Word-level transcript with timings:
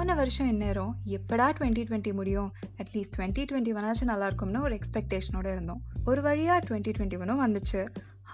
போன 0.00 0.14
வருஷம் 0.14 0.46
இந்நேரம் 0.46 0.92
எப்படா 1.06 1.46
டுவெண்ட்டி 1.56 1.82
டுவெண்ட்டி 1.88 2.12
முடியும்? 2.12 2.52
அட்லீஸ்ட் 2.80 3.14
டுவெண்ட்டி 3.16 3.42
டுவெண்ட்டி 3.48 3.72
ஒனாச்சும் 3.78 4.10
நல்லா 4.10 4.26
இருக்கும்னு 4.26 4.60
ஒரு 4.60 4.78
எக்ஸ்பெக்டேஷனோட 4.78 5.48
இருந்தோம். 5.54 5.80
ஒரு 6.04 6.22
வழியாக 6.22 6.60
டுவெண்ட்டி 6.66 6.92
டுவெண்ட்டி 6.98 7.18
ஒனும் 7.18 7.42
வந்துச்சு. 7.42 7.80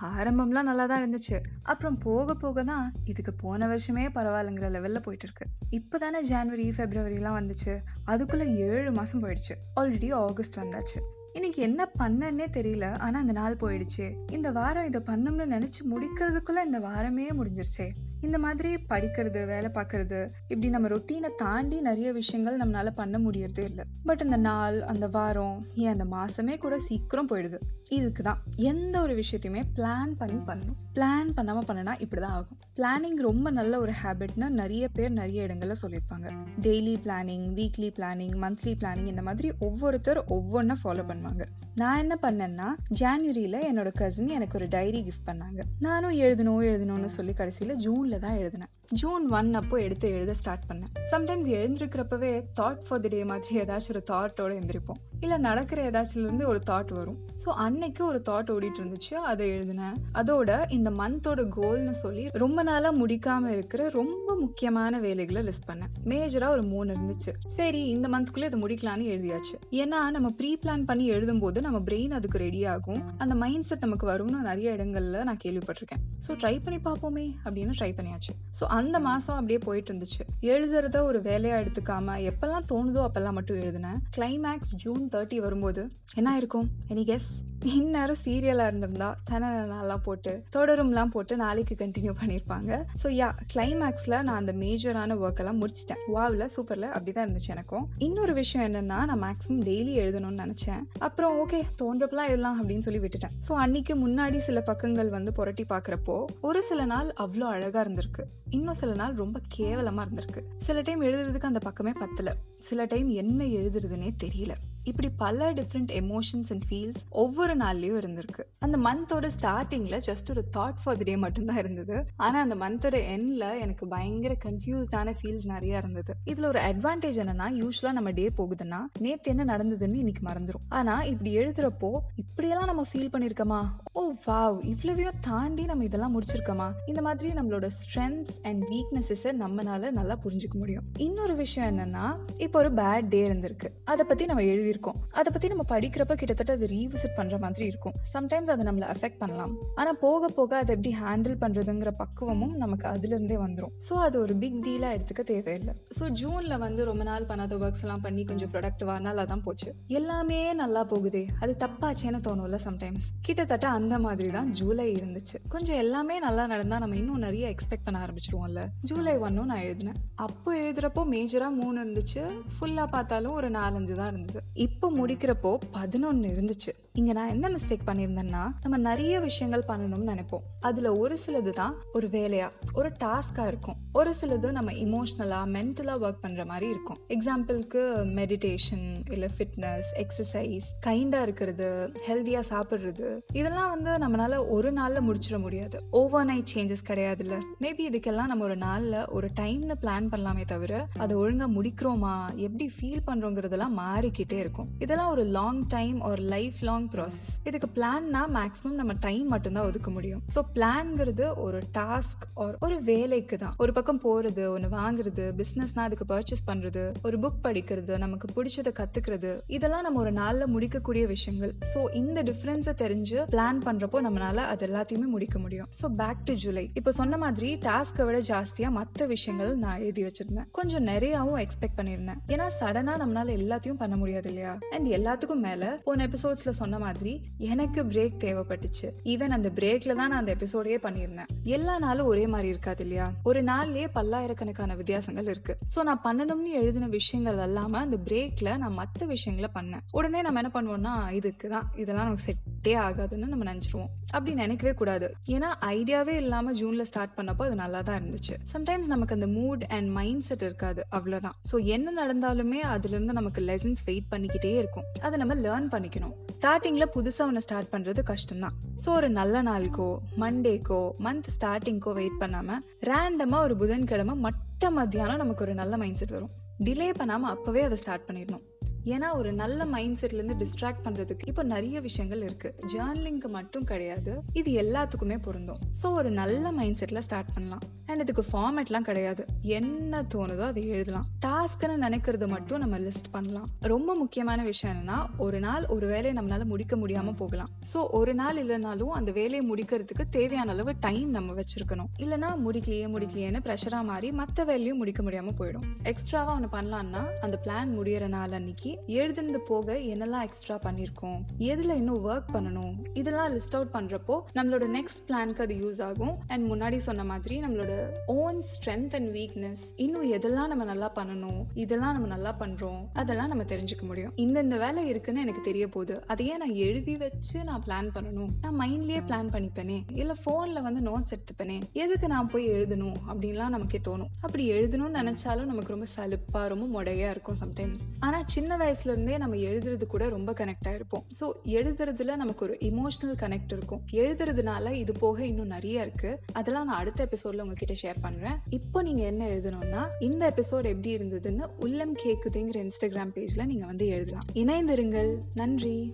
ஆரம்பம்லாம் 0.01 0.69
நல்லா 0.69 0.87
தான் 0.87 1.03
இருந்துச்சு. 1.03 1.40
அப்புறம் 1.63 1.99
போக 1.99 2.35
போக 2.35 2.63
தான் 2.63 2.92
இதுக்கு 3.04 3.35
போன 3.35 3.67
வருஷமே 3.67 4.04
பரவாயில்லைங்கிற 4.19 4.71
லெவலில் 4.76 5.04
போயிட்டு 5.06 5.26
இருக்கு 5.29 5.47
இப்போ 5.71 5.99
தானே 5.99 6.22
ஜான்வரி 6.31 6.69
ஃபெப்ரவரிலாம் 6.76 7.38
வந்துச்சு. 7.40 7.74
அதுக்குள்ளே 8.04 8.46
ஏழு 8.69 8.92
மாதம் 8.92 9.24
போயிடுச்சு. 9.24 9.56
ஆல்ரெடி 9.80 10.10
ஆகஸ்ட் 10.24 10.58
வந்தாச்சு. 10.58 10.98
இன்னைக்கு 11.33 11.62
என்ன 11.62 11.88
பண்ணன்னே 11.98 12.48
தெரியல. 12.58 12.98
ஆனால் 12.98 13.21
அந்த 13.21 13.33
நாள் 13.33 13.60
போயிடுச்சு. 13.64 14.04
இந்த 14.30 14.51
வாரம் 14.53 14.85
இதை 14.85 15.01
பண்ணணும்னு 15.10 15.53
நினச்சி 15.56 15.83
முடிக்கிறதுக்குள்ளே 15.92 16.64
இந்த 16.64 16.78
வாரமே 16.78 17.28
முடிஞ்சிருச்சே. 17.30 17.88
இந்த 18.20 18.38
மாதிரி 18.38 18.74
படிக்கிறது 18.74 19.46
வேலை 19.46 19.70
பார்க்கறது 19.74 20.30
இப்படி 20.46 20.68
நம்ம 20.68 20.88
ரொட்டீனை 20.88 21.30
தாண்டி 21.36 21.80
நிறைய 21.80 22.12
விஷயங்கள் 22.12 22.58
நம்மளால 22.58 22.91
பண்ண 22.95 23.18
முடியறதே 23.18 23.58
இல்லை. 23.58 23.84
பட் 24.04 24.20
அந்த 24.20 24.36
நாள் 24.36 24.82
அந்த 24.82 25.08
வாரம் 25.08 25.66
ஏன் 25.74 26.00
அந்த 26.00 26.06
மாசமே 26.16 26.58
கூட 26.58 26.78
சீக்கிரம் 26.78 27.28
போயிடுது. 27.28 27.58
இதுக்கு 27.88 28.22
தான். 28.22 28.38
எந்த 28.56 29.00
ஒரு 29.00 29.22
விஷயத்தையுமே 29.22 29.62
பிளான் 29.77 30.12
பண்ணி 30.18 30.41
பண்ணணும். 30.46 30.78
பிளான் 30.94 31.32
பண்ணாமல் 31.34 31.68
பண்ணனா 31.68 32.00
இப்படி 32.00 32.22
தான் 32.22 32.30
ஆகும். 32.30 32.58
பிளானிங் 32.77 33.20
ரொம்ப 33.28 33.50
நல்ல 33.50 33.78
ஒரு 33.78 33.92
ஹேபிட்னா 34.02 34.48
நிறைய 34.48 34.88
பேர் 34.88 35.12
நிறைய 35.12 35.42
இடங்களில் 35.42 35.83
சொல்லியிருப்பாங்க. 35.83 36.30
Daily 36.60 36.96
planning 37.05 37.46
weekly 37.60 37.91
planning 38.00 38.36
monthly 38.44 38.74
planning 38.80 39.06
இந்த 39.06 39.22
மாதிரி 39.22 39.52
ஒவ்வொருத்தர் 39.58 40.24
ஒவ்வொன்றா 40.24 40.77
ஃபாலோ 40.84 41.05
பண்ணுவாங்க. 41.12 41.44
நான் 41.80 41.98
என்ன 41.98 42.14
பண்ணேன்னா 42.22 42.68
ஜான்வரியில் 43.00 43.56
என்னோட 43.70 43.88
கசின் 43.94 44.28
எனக்கு 44.28 44.58
ஒரு 44.58 44.66
டைரி 44.68 45.00
கிஃப்ட் 45.02 45.28
பண்ணாங்க. 45.30 45.60
நானும் 45.80 46.14
எழுதணும் 46.14 46.62
எழுதணும்னு 46.68 47.04
சொல்லி 47.04 47.32
கடைசியில் 47.32 47.76
ஜூனில் 47.76 48.18
தான் 48.18 48.36
எழுதினேன். 48.36 48.70
ஜூன் 48.92 49.24
ஒன் 49.30 49.54
அப்போ 49.54 49.80
எடுத்து 49.80 50.10
எழுத 50.10 50.34
ஸ்டார்ட் 50.34 50.66
பண்ணேன். 50.68 50.90
சம்டைம்ஸ் 51.12 51.48
எழுந்திருக்கிறப்பவே 51.58 52.44
தாட் 52.61 52.83
ஃபார் 52.86 53.00
தி 53.00 53.08
டே 53.08 53.24
மாதிரி 53.24 53.61
ஏதாச்சும் 53.62 53.94
ஒரு 53.94 54.02
தாட்டோட 54.11 54.50
எழுந்திருப்போம் 54.58 55.00
இல்லை 55.20 55.38
நடக்கிற 55.38 55.91
ஏதாச்சும்லேருந்து 55.91 56.47
ஒரு 56.47 56.61
தாட் 56.70 56.91
வரும். 56.92 57.19
ஸோ 57.42 57.48
அன்னைக்கு 57.48 58.06
ஒரு 58.06 58.22
தாட் 58.28 58.50
ஓடிட்டு 58.55 58.80
இருந்துச்சு. 58.80 59.12
அதை 59.30 59.50
எழுதினேன். 59.50 59.96
அதோட 60.20 60.70
இந்த 60.70 60.91
மந்தோட 60.91 61.42
கோல்னு 61.56 61.91
சொல்லி 61.91 62.28
ரொம்ப 62.42 62.62
நாளாக 62.62 62.98
முடிக்காமல் 62.98 63.52
இருக்கிற 63.56 63.88
ரொம்ப 63.88 64.34
முக்கியமான 64.34 65.00
வேலைகளை 65.00 65.42
லிஸ்ட் 65.48 65.68
பண்ணேன். 65.70 65.92
மேஜராக 66.12 66.56
ஒரு 66.56 66.62
மூணு 66.62 66.89
இருந்துச்சு. 66.96 67.33
சரி 67.56 67.89
இந்த 67.89 68.08
மந்த்குள்ளே 68.08 68.48
இதை 68.50 68.61
முடிக்கலான்னு 68.64 69.06
எழுதியாச்சு. 69.14 69.55
ஏன்னா 69.83 70.11
நம்ம 70.16 70.30
ப்ரீ 70.30 70.58
பிளான் 70.64 70.84
பண்ணி 70.84 71.11
எழுதும்போது 71.12 71.61
நம்ம 71.61 71.78
பிரெயின் 71.78 72.11
அதுக்கு 72.11 72.39
ரெடி 72.39 72.64
ஆகும். 72.64 73.02
அந்த 73.18 73.34
மைண்ட் 73.34 73.68
செட் 73.70 73.84
நமக்கு 73.86 74.08
வரும்னு 74.12 74.41
நிறைய 74.50 74.77
இடங்கள்ல 74.77 75.22
நான் 75.30 75.42
கேள்விப்பட்டிருக்கேன். 75.44 76.05
ஸோ 76.27 76.33
ட்ரை 76.42 76.55
பண்ணி 76.64 76.80
பார்ப்போமே 76.89 77.27
அப்படின்னு 77.44 77.74
ட்ரை 77.80 77.92
பண்ணியாச்சு. 78.00 78.34
ஸோ 78.61 78.66
அந்த 78.78 78.96
மாதம் 79.08 79.36
அப்படியே 79.38 79.60
போயிட்டு 79.66 79.91
இருந்துச்சு 79.92 80.22
எழுதுறத 80.52 81.02
ஒரு 81.08 81.19
வேலையாக 81.28 81.62
எடுத்துக்காம 81.62 82.16
எப்பெல்லாம் 82.30 82.69
தோணுதோ 82.72 83.02
அப்பெல்லாம் 83.06 83.36
மட்டும் 83.38 83.60
எழுதினேன். 83.62 84.00
கிளைமேக்ஸ் 84.16 84.74
ஜூன் 84.84 85.05
தேர்ட்டி 85.14 85.38
வரும்போது 85.46 85.84
என்ன 86.20 86.30
இருக்கும் 86.41 86.66
எனி 86.94 87.05
கெஸ் 87.10 87.30
இந்நேரம் 87.77 88.20
சீரியலாக 88.22 88.70
இருந்திருந்தா 88.70 89.08
தனலாம் 89.28 90.02
போட்டு 90.06 90.33
தொடரும்லாம் 90.56 91.12
போட்டு 91.14 91.34
நாளைக்கு 91.42 91.74
கண்டினியூ 91.83 92.12
பண்ணியிருப்பாங்க 92.20 92.72
ஸோ 93.02 93.06
யா 93.20 93.28
கிளைமேக்ஸில் 93.52 94.16
நான் 94.27 94.38
அந்த 94.41 94.52
மேஜரான 94.62 95.16
ஒர்க் 95.22 95.40
எல்லாம் 95.42 95.61
முடிச்சிட்டேன். 95.62 96.02
வாவில் 96.14 96.44
சூப்பரில் 96.55 96.88
அப்படி 96.96 97.12
தான் 97.12 97.27
இருந்துச்சு 97.27 97.52
எனக்கும். 97.55 97.86
இன்னொரு 98.06 98.34
விஷயம் 98.40 98.66
என்னென்னா 98.68 98.98
நான் 99.11 99.22
மேக்ஸிமம் 99.27 99.62
டெய்லி 99.70 99.94
எழுதணும்னு 100.02 100.42
நினச்சேன். 100.44 100.83
அப்புறம் 101.08 101.34
ஓகே 101.42 101.61
தோன்றப்பெல்லாம் 101.83 102.30
எழுதலாம் 102.33 102.61
அப்படின்னு 102.61 102.86
சொல்லி 102.88 103.02
விட்டுட்டேன். 103.05 103.34
ஸோ 103.48 103.55
அன்னைக்கு 103.64 103.96
முன்னாடி 104.05 104.40
சில 104.48 104.61
பக்கங்கள் 104.70 105.11
வந்து 105.16 105.33
புரட்டி 105.40 105.66
பார்க்குறப்போ 105.74 106.18
ஒரு 106.40 106.62
சில 106.70 106.84
நாள் 106.94 107.11
அவ்வளோ 107.27 107.48
அழகாக 107.55 107.84
இருந்திருக்கு. 107.86 108.24
இன்னும் 108.56 108.66
சில 108.72 108.95
நாள் 108.95 109.14
ரொம்ப 109.14 109.41
கேவலமாக 109.48 110.11
இருந்திருக்கு. 110.11 110.42
சில 110.59 110.81
டைம் 110.81 111.03
எழுதுறதுக்கு 111.03 111.42
அந்த 111.42 111.59
பக்கமே 111.59 111.92
பத்தல. 111.92 112.36
சில 112.59 112.84
டைம் 112.84 113.08
என்ன 113.08 113.45
எழுதுறதுனே 113.45 114.11
தெரியல. 114.25 114.50
இப்படி 114.87 115.08
பல 115.17 115.52
டிஃப்ரெண்ட் 115.52 115.92
எமோஷன்ஸ் 116.01 116.51
அண்ட் 116.51 116.64
ஃபீல்ஸ் 116.69 117.02
ஒவ்வொரு 117.11 117.57
நாள்லயும் 117.57 117.98
இருந்திருக்கு. 118.01 118.42
அந்த 118.58 118.77
மந்தோட 118.79 119.30
ஸ்டார்டிங்ல 119.41 120.01
ஜஸ்ட் 120.07 120.30
ஒரு 120.30 120.45
தாட் 120.57 120.77
ஃபார் 120.85 120.97
தி 120.97 121.05
டே 121.05 121.17
மட்டும்தான் 121.17 121.57
இருந்தது. 121.57 122.05
ஆனா 122.17 122.41
அந்த 122.41 122.55
மந்தோட 122.55 122.92
எண்ட்ல 122.92 123.61
எனக்கு 123.61 123.86
பயங்கர 123.86 124.36
கன்ஃபியூஸ்டான 124.45 125.14
ஃபீல்ஸ் 125.20 125.45
நிறைய 125.45 125.77
இருந்தது. 125.77 126.14
இதுல 126.27 126.46
ஒரு 126.46 126.61
அட்வான்டேஜ் 126.61 127.19
என்னன்னா 127.23 127.46
யூஸ்வலா 127.63 127.92
நம்ம 127.92 128.11
டே 128.11 128.31
போகுதுன்னா 128.37 128.81
நேத்து 128.99 129.37
என்ன 129.37 129.57
நடந்ததுன்னு 129.57 129.95
இன்னைக்கு 129.95 130.27
மறந்துடும் 130.27 130.65
ஆனா 130.69 131.03
இப்படி 131.03 131.37
எழுதுறப்போ 131.39 131.91
இப்படியெல்லாம் 132.15 132.67
நம்ம 132.67 132.85
ஃபீல் 132.93 133.13
பண்ணிருக்கோமா? 133.13 133.61
ஓ 133.93 134.13
வாவ் 134.27 134.65
இவ்வளவையும் 134.65 135.21
தாண்டி 135.21 135.65
நம்ம 135.65 135.85
இதெல்லாம் 135.85 136.21
முடிச்சிருக்கோமா? 136.21 136.71
இந்த 136.87 137.01
மாதிரி 137.01 137.31
நம்மளோட 137.31 137.71
ஸ்ட்ரென்த்ஸ் 137.81 138.35
அண்ட் 138.43 138.63
வீக்னஸஸை 138.63 139.33
நம்மனால 139.43 139.91
நல்லா 139.91 140.19
புரிஞ்சுக்க 140.25 140.53
முடியும். 140.53 140.85
இன்னொரு 140.99 141.35
விஷயம் 141.35 141.79
என்னன்னா 141.79 142.17
இப்போ 142.39 142.59
ஒரு 142.59 142.75
பேட் 142.75 143.09
டே 143.09 143.29
இருந்திருக்கு. 143.29 143.69
அதை 143.85 144.05
பத்தி 144.05 144.25
நம்ம 144.25 144.43
எழுதி 144.43 144.75
இருக்கும். 144.77 144.99
அதை 145.21 145.29
பத்தி 145.37 145.53
நம்ம 145.55 145.67
படிக்கிறப்ப 145.75 146.17
கிட்டத்தட்ட 146.23 146.59
அது 146.59 146.69
ரீவிசிட் 146.77 147.17
பண்ற 147.21 147.37
மாதிரி 147.47 147.67
இருக்கும். 147.73 147.97
சம்டைம்ஸ் 148.15 148.53
அதை 148.57 148.65
நம்மள 148.71 148.87
அஃபெக்ட் 148.95 149.21
பண்ணலாம். 149.25 149.55
ஆனா 149.81 149.91
போக 150.07 150.29
போக 150.39 150.53
அதை 150.63 150.71
எப்படி 150.77 150.93
ஹேண்டில் 151.03 151.37
பண்றதுங்கிற 151.45 151.91
பக்குவமும் 152.03 152.55
நமக்கு 152.63 152.87
அதுல 152.95 153.13
இருந்தே 153.17 153.37
வந்துடும் 153.45 153.73
ஸோ 153.87 153.95
அது 154.07 154.17
ஒரு 154.25 154.35
பிக் 154.43 154.61
டீலா 154.67 154.89
எடுத்துக்க 154.97 155.23
தேவையில்லை. 155.33 155.75
ஸோ 155.99 156.05
ஜூன்ல 156.21 156.55
வந்து 156.65 156.85
ரொம்ப 156.91 157.03
நாள் 157.11 157.27
பண்ணாத 157.31 157.59
ஒர்க்ஸ் 157.65 157.85
எல்லாம் 157.85 158.05
பண்ணி 158.07 158.23
கொஞ்சம் 158.31 158.51
ப்ரொடக்டிவா 158.55 158.95
நல்லா 159.07 159.25
தான் 159.33 159.43
போச்சு. 159.47 159.69
எல்லாமே 159.99 160.41
நல்லா 160.63 160.83
போகுதே. 160.93 161.23
அது 161.43 161.53
தப்பாச்சேன்னு 161.65 162.21
தோணும்ல 162.29 162.59
சம்டைம்ஸ் 162.67 163.07
கிட்டத்தட்ட 163.27 163.67
அந்த 163.79 163.95
மாதிரி 164.07 164.31
தான் 164.39 164.51
ஜூலை 164.61 164.87
இருந்துச்சு. 164.99 165.37
கொஞ்சம் 165.55 165.81
எல்லாமே 165.85 166.17
நல்லா 166.27 166.47
நடந்தா 166.53 166.79
நம்ம 166.85 166.97
இன்னும் 167.03 167.25
நிறைய 167.27 167.47
எக்ஸ்பெக்ட் 167.55 167.87
பண்ண 167.87 167.99
ஆரம்பிச்சிருவோம்ல. 168.07 168.63
ஜூலை 168.91 169.15
ஒன்னும் 169.27 169.51
நான் 169.53 169.65
எழுதினேன். 169.67 169.99
அப்போ 170.27 170.51
எழுதுறப்போ 170.65 171.05
மேஜரா 171.15 171.49
மூணு 171.61 171.77
இருந்துச்சு. 171.85 172.23
ஃபுல்லா 172.55 172.87
பார்த்தாலும் 172.95 173.37
ஒரு 173.41 173.51
நாலஞ்சு 173.59 173.95
தான் 174.01 174.11
இருந்தது. 174.13 174.43
இப்போ 174.66 174.87
முடிக்கிறப்போ 174.97 175.50
பதினொன்று 175.71 176.28
இருந்துச்சு. 176.28 176.72
இங்க 176.97 177.12
நான் 177.12 177.29
என்ன 177.29 177.49
மிஸ்டேக் 177.49 177.87
பண்ணியிருந்தேன்னா 177.87 178.43
நம்ம 178.62 178.77
நிறைய 178.77 179.21
விஷயங்கள் 179.21 179.65
பண்ணணும்னு 179.69 180.11
நினைப்போம். 180.12 180.45
அதுல 180.61 180.97
ஒரு 180.97 181.17
சிலது 181.27 181.51
தான் 181.51 181.75
ஒரு 181.93 182.07
வேலையா 182.07 182.49
ஒரு 182.73 182.93
டாஸ்கா 183.05 183.47
இருக்கும். 183.47 183.77
ஒரு 183.93 184.15
சிலது 184.21 184.51
நம்ம 184.51 184.73
இமோஷனலா 184.73 185.41
மென்டலா 185.57 185.95
ஒர்க் 186.05 186.21
பண்ற 186.21 186.45
மாதிரி 186.45 186.69
இருக்கும். 186.69 186.99
எக்ஸாம்பிளுக்கு 187.09 187.83
மெடிடேஷன் 188.19 189.12
இல்ல 189.12 189.29
ஃபிட்னஸ் 189.39 189.91
எக்ஸசைஸ் 189.97 190.69
கைண்டா 190.87 191.23
இருக்கிறது 191.23 191.93
ஹெல்த்தியா 192.09 192.43
சாப்பிடுறது. 192.49 193.21
இதெல்லாம் 193.33 193.69
வந்து 193.69 193.91
நம்மளால 194.07 194.49
ஒரு 194.49 194.73
நாள்ல 194.73 195.03
முடிச்சிட 195.09 195.41
முடியாது. 195.41 195.83
ஓவர் 195.91 196.25
நைட் 196.25 196.53
சேஞ்சஸ் 196.55 196.87
கிடையாதுல்ல. 196.89 197.41
மேபி 197.61 197.84
இதுக்கெல்லாம் 197.91 198.33
நம்ம 198.33 198.45
ஒரு 198.45 198.57
நாள்ல 198.57 199.09
ஒரு 199.09 199.28
டைம்னு 199.41 199.75
பிளான் 199.81 200.09
பண்ணலாமே 200.09 200.45
தவிர 200.45 200.87
அதை 200.97 201.17
ஒழுங்கா 201.17 201.49
முடிக்கிறோமா 201.59 202.15
எப்படி 202.34 202.73
ஃபீல் 202.81 203.07
பண்றோங்கிறதெல்லாம் 203.07 203.78
மாறிக்கிட்டே 203.78 204.39
இருக்கும். 204.39 204.69
இதெல்லாம் 204.78 205.11
ஒரு 205.11 205.25
லாங் 205.25 205.67
டைம் 205.67 206.01
ஒரு 206.01 206.23
லைஃப் 206.23 206.55
லாங் 206.61 206.84
ப்ராசஸ் 206.95 207.31
இதுக்கு 207.49 207.69
பிளான்னா 207.77 208.23
மேக்ஸிமம் 208.39 208.79
நம்ம 208.81 208.93
டைம் 209.07 209.27
மட்டும்தான் 209.35 209.67
ஒதுக்க 209.71 209.91
முடியும். 209.97 210.23
ஸோ 210.35 210.43
பிளான்ங்கிறது 210.57 211.27
ஒரு 211.45 211.61
டாஸ்க் 211.79 212.25
ஒரு 212.67 212.77
வேலைக்கு 212.91 213.39
தான். 213.45 213.55
ஒரு 213.65 213.73
பக்கம் 213.79 214.03
போறது 214.07 214.45
ஒன்று 214.55 214.71
வாங்குறது 214.79 215.25
பிஸ்னஸ்னா 215.41 215.85
அதுக்கு 215.89 216.07
பர்ச்சேஸ் 216.13 216.45
பண்றது 216.51 216.85
ஒரு 217.09 217.19
புக் 217.25 217.41
படிக்கிறது 217.47 217.99
நமக்கு 218.05 218.29
பிடிச்சதை 218.37 218.73
கத்துக்கிறது 218.81 219.33
இதெல்லாம் 219.57 219.85
நம்ம 219.89 220.01
ஒரு 220.05 220.13
நாள்ல 220.21 220.47
முடிக்கக்கூடிய 220.55 221.05
விஷயங்கள். 221.15 221.53
ஸோ 221.73 221.81
இந்த 222.03 222.23
டிஃப்ரென்ஸை 222.31 222.75
தெரிஞ்சு 222.85 223.19
பிளான் 223.35 223.61
பண்றப்போ 223.69 224.01
நம்மளால 224.07 224.45
அது 224.53 224.65
எல்லாத்தையுமே 224.69 225.09
முடிக்க 225.17 225.39
முடியும். 225.45 225.69
ஸோ 225.81 225.89
பேக் 226.03 226.25
டு 226.29 226.35
ஜூலை 226.43 226.65
இப்போ 226.81 226.91
சொன்ன 227.01 227.17
மாதிரி 227.25 227.51
டாஸ்க்கை 227.69 228.05
விட 228.09 228.19
ஜாஸ்தியா 228.33 228.71
மற்ற 228.79 229.07
விஷயங்கள் 229.15 229.53
நான் 229.65 229.81
எழுதி 229.85 230.03
வச்சிருந்தேன். 230.07 230.49
கொஞ்சம் 230.59 230.87
நிறையாவும் 230.93 231.41
எக்ஸ்பெக்ட் 231.45 231.79
பண்ணியிருந்தேன். 231.79 232.21
ஏன்னா 232.35 232.47
சடனா 232.61 232.95
நம்மளால 233.03 233.35
எல்லாத்தையும் 233.41 233.81
பண்ண 233.83 233.97
முடியாது 234.03 234.29
இல்லையா? 234.33 234.53
அண்ட் 234.75 234.89
எல்லாத்துக்கும் 234.99 235.45
மேல 235.47 235.65
போன 235.85 236.07
எபிசோட்ஸ்ல 236.07 236.53
சொன்ன 236.61 236.76
மாதிரி 236.79 237.21
எனக்கு 237.39 237.83
பிரேக் 237.85 238.17
தேவைப்பட்டுச்சு. 238.21 238.89
ஈவன் 239.05 239.35
அந்த 239.37 239.51
பிரேக்ல 239.55 239.95
தான் 239.95 240.11
நான் 240.11 240.19
அந்த 240.19 240.37
எபிசோடையே 240.41 240.79
பண்ணியிருந்தேன். 240.87 241.31
எல்லா 241.43 241.79
நாளும் 241.79 242.07
ஒரே 242.07 242.27
மாதிரி 242.27 242.49
இருக்காது 242.49 242.83
இல்லையா? 242.83 243.13
ஒரு 243.23 243.43
நாள்லயே 243.43 243.87
பல்லாயிரக்கணக்கான 243.93 244.77
வித்தியாசங்கள் 244.77 245.25
இருக்கு. 245.25 245.57
ஸோ 245.77 245.83
நான் 245.83 246.03
பண்ணணும்னு 246.05 246.53
எழுதின 246.53 246.87
விஷயங்கள் 246.87 247.37
அல்லாம 247.37 247.73
அந்த 247.73 247.99
பிரேக்ல 248.05 248.57
நான் 248.57 248.73
மற்ற 248.73 249.07
விஷயங்களை 249.07 249.51
பண்ணேன். 249.61 249.81
உடனே 249.93 250.23
நம்ம 250.23 250.41
என்ன 250.41 250.53
பண்ணுவோம்னா 250.55 251.13
இதுக்கு 251.13 251.49
தான் 251.49 251.71
இதெல்லாம் 251.77 252.05
நமக்கு 252.05 252.25
செட்டே 252.66 252.77
ஆகாதுன்னு 252.86 253.27
நம்ம 253.33 253.45
நினைச்சிருவோம். 253.51 253.91
அப்படி 254.16 254.33
நினைக்கவே 254.42 254.72
கூடாது. 254.78 255.07
ஏன்னா 255.34 255.48
ஐடியாவே 255.74 256.14
இல்லாம 256.22 256.52
ஜூன்ல 256.60 256.84
ஸ்டார்ட் 256.90 257.14
பண்ணப்போ 257.18 257.42
அது 257.48 257.56
நல்லா 257.60 257.80
தான் 257.88 257.98
இருந்துச்சு. 258.00 258.34
சம்டைம்ஸ் 258.52 258.88
நமக்கு 258.92 259.16
அந்த 259.18 259.28
மூட் 259.36 259.62
அண்ட் 259.76 259.88
மைண்ட் 259.98 260.24
செட் 260.28 260.44
இருக்காது 260.46 260.80
அவ்வளவுதான். 260.98 261.36
ஸோ 261.50 261.58
என்ன 261.76 261.92
நடந்தாலுமே 262.00 262.60
அதுல 262.74 262.94
இருந்து 262.96 263.16
நமக்கு 263.18 263.42
லெசன்ஸ் 263.50 263.82
வெயிட் 263.88 264.08
பண்ணிக்கிட்டே 264.14 264.52
இருக்கும். 264.62 264.86
அதை 265.08 265.18
நம்ம 265.22 265.36
லேர்ன் 265.44 265.68
பண்ணிக்கணும். 265.74 266.14
ஸ்டார்டிங்ல 266.38 266.86
புதுசா 266.96 267.26
ஒன்று 267.30 267.44
ஸ்டார்ட் 267.46 267.72
பண்றது 267.74 268.02
கஷ்டம் 268.10 268.42
தான் 268.46 268.56
ஸோ 268.84 268.90
ஒரு 268.98 269.10
நல்ல 269.20 269.36
நாளுக்கோ 269.50 269.88
மண்டேக்கோ 270.24 270.80
மந்த் 271.06 271.30
ஸ்டார்டிங்க்கோ 271.36 271.92
வெயிட் 272.00 272.20
பண்ணாம 272.24 272.58
ரேண்டமா 272.90 273.40
ஒரு 273.46 273.56
புதன்கிழமை 273.62 274.16
மட்ட 274.26 274.70
மத்தியானம் 274.80 275.22
நமக்கு 275.24 275.44
ஒரு 275.48 275.56
நல்ல 275.62 275.76
மைண்ட் 275.84 276.02
செட் 276.02 276.16
வரும். 276.19 276.34
டிலே 276.66 276.90
பண்ணாம 277.00 277.30
அப்பவே 277.36 277.62
அதை 277.69 277.76
ஸ்டார்ட் 277.80 278.06
பண்ணிடணும். 278.10 278.44
ஏன்னா 278.94 279.16
ஒரு 279.16 279.32
நல்ல 279.32 279.64
மைண்ட் 279.64 279.98
செட்ல 280.00 280.20
இருந்து 280.20 280.36
டிஸ்ட்ராக்ட் 280.42 280.84
பண்றதுக்கு 280.84 281.24
இப்போ 281.26 281.42
நிறைய 281.42 281.80
விஷயங்கள் 281.80 282.22
இருக்கு. 282.22 282.54
ஜேர்னலிங்க்கு 282.72 283.28
மட்டும் 283.28 283.64
கிடையாது. 283.64 284.22
இது 284.32 284.50
எல்லாத்துக்குமே 284.62 285.22
பொருந்தும். 285.22 285.58
ஸோ 285.82 285.92
ஒரு 285.92 286.10
நல்ல 286.10 286.52
மைண்ட் 286.52 286.78
செட்ல 286.82 286.98
ஸ்டார்ட் 286.98 287.32
பண்ணலாம். 287.34 287.60
அண்ட் 287.86 288.00
இதுக்கு 288.00 288.24
ஃபார்மேட்லாம் 288.32 288.80
கிடையாது. 288.80 289.26
என்ன 289.42 290.02
தோணுதோ 290.14 290.38
அதை 290.38 290.68
எழுதலாம். 290.68 291.06
டாஸ்க்னு 291.26 291.74
நினைக்கிறது 291.86 292.28
மட்டும் 292.28 292.58
நம்ம 292.58 292.78
லிஸ்ட் 292.78 293.10
பண்ணலாம். 293.10 293.48
ரொம்ப 293.60 293.94
முக்கியமான 293.94 294.42
விஷயம் 294.42 294.76
என்னன்னா 294.76 295.06
ஒரு 295.16 295.40
நாள் 295.40 295.66
ஒரு 295.66 295.86
வேலையை 295.86 296.22
நம்மளால 296.22 296.44
முடிக்க 296.44 296.76
முடியாம 296.76 297.16
போகலாம். 297.16 297.48
ஸோ 297.72 297.88
ஒரு 297.90 298.14
நாள் 298.14 298.46
இல்லைனாலும் 298.46 298.94
அந்த 299.00 299.12
வேலையை 299.12 299.52
முடிக்கிறதுக்கு 299.52 300.08
தேவையான 300.10 300.50
அளவு 300.50 300.74
டைம் 300.80 301.10
நம்ம 301.10 301.32
வச்சிருக்கணும். 301.32 301.90
இல்லைன்னா 301.98 302.30
முடிக்கலையே 302.46 302.88
முடிக்கலையேன்னு 302.94 303.44
ப்ரெஷரா 303.48 303.84
மாறி 303.84 304.12
மற்ற 304.12 304.44
வேலையும் 304.44 304.76
முடிக்க 304.76 305.02
முடியாம 305.02 305.34
போயிடும். 305.38 305.66
எக்ஸ்ட்ராவா 305.82 306.34
ஒன்று 306.34 306.50
பண்ணலாம்னா 306.58 307.04
அந்த 307.20 307.40
பிளான் 307.44 307.76
முடியற 307.78 308.06
நாள் 308.06 308.32
அன்னைக்கு 308.32 308.72
எழுதுனது 308.87 309.37
போக 309.37 309.75
என்னெல்லாம் 309.75 310.23
எக்ஸ்ட்ரா 310.23 310.58
பண்ணியிருக்கோம் 310.58 311.20
எதுல 311.38 311.75
இன்னும் 311.75 312.08
ஒர்க் 312.08 312.25
பண்ணணும்? 312.32 312.75
இதெல்லாம் 312.94 313.38
லிஸ்ட் 313.38 313.52
அவுட் 313.52 313.73
பண்றப்போ 313.73 314.20
நம்மளோட 314.34 314.64
நெக்ஸ்ட் 314.76 315.05
பிளான்க்கு 315.08 315.40
அது 315.40 315.55
யூஸ் 315.55 315.82
ஆகும். 315.82 316.19
அண்ட் 316.26 316.50
முன்னாடி 316.50 316.76
சொன்ன 316.76 317.05
மாதிரி 317.05 317.40
நம்மளோட 317.40 317.88
ஓன் 318.06 318.44
ஸ்ட்ரென்த் 318.55 318.94
அண்ட் 318.94 319.14
வீக்னஸ் 319.14 319.62
இன்னும் 319.76 320.12
எதெல்லாம் 320.12 320.46
நம்ம 320.46 320.64
நல்லா 320.64 320.93
பண்ணணும்? 320.94 321.44
இதெல்லாம் 321.55 321.93
நம்ம 321.93 322.06
நல்லா 322.06 322.37
பண்றோம்? 322.40 322.84
அதெல்லாம் 322.93 323.28
நம்ம 323.28 323.43
தெரிஞ்சுக்க 323.43 323.82
முடியும். 323.82 324.12
இந்த 324.17 324.40
இந்த 324.40 324.56
வேலை 324.56 324.88
இருக்குன்னு 324.88 325.20
எனக்கு 325.20 325.40
தெரிய 325.40 325.69
போகுது. 325.69 326.06
அதையே 326.06 326.37
நான் 326.37 326.55
எழுதி 326.55 326.96
வச்சு 326.96 327.44
நான் 327.44 327.62
பிளான் 327.67 327.90
பண்ணணும். 327.94 328.31
நான் 328.40 328.61
மைண்ட்லயே 328.61 329.00
பிளான் 329.08 329.32
பண்ணிப்பேனே. 329.34 329.82
இல்ல 329.94 330.14
போன்ல 330.31 330.62
வந்து 330.62 330.90
நோட்ஸ் 330.90 331.14
எடுத்துப்பேனே. 331.14 331.61
எதுக்கு 331.72 332.08
நான் 332.08 332.31
போய் 332.31 332.49
எழுதணும்? 332.49 332.94
அப்படின்லாம் 333.08 333.49
நமக்கே 333.49 333.81
தோணும். 333.88 334.06
அப்படி 334.20 334.50
எழுதணும்னு 334.52 335.14
நினைச்சாலும் 335.14 335.44
நமக்கு 335.44 335.75
ரொம்ப 335.75 335.87
சலுப்பா 335.96 336.49
ரொம்ப 336.49 336.82
முடையா 336.82 337.11
இருக்கும் 337.11 337.37
சம்டைம்ஸ் 337.44 337.79
ஆனா 337.99 338.22
சின்ன 338.22 338.56
வயசுலேருந்தே 338.66 339.18
நம்ம 339.18 339.36
எழுதுறது 339.36 339.86
கூட 339.86 340.08
ரொம்ப 340.08 340.32
கனெக்ட் 340.32 340.68
ஆகிருப்போம் 340.68 341.04
ஸோ 341.20 341.32
எழுதுறதுல 341.44 342.16
நமக்கு 342.16 342.44
ஒரு 342.44 342.56
இமோஷனல் 342.60 343.18
கனெக்ட் 343.18 343.52
இருக்கும். 343.52 343.82
எழுதுறதுனால 343.92 344.72
இது 344.72 344.92
போக 344.92 345.26
இன்னும் 345.26 345.46
நிறைய 345.46 345.82
இருக்கு. 345.82 346.18
அதெல்லாம் 346.32 346.66
நான் 346.66 346.78
அடுத்த 346.78 347.08
எபிசோட்ல 347.12 347.40
உங்ககிட்ட 347.40 347.74
ஷேர் 347.82 348.02
பண்ணுறேன் 348.02 348.36
இப்போ 348.50 348.82
நீங்க 348.82 349.02
என்ன 349.02 349.28
எழுதணும்னா 349.28 349.86
இந்த 350.00 350.32
எபிசோட் 350.36 350.66
எப்படி 350.72 350.96
இருந்ததுன்னு 350.96 351.46
உள்ளம் 351.60 351.96
கேக்குதுங்கிற 351.96 352.58
இன்ஸ்டாகிராம் 352.66 353.14
பேஜ்ல 353.14 353.44
நீங்க 353.44 353.66
வந்து 353.66 353.86
எழுதலாம். 353.86 354.24
இணைந்திருங்கள். 354.34 355.16
நன்றி. 355.34 355.92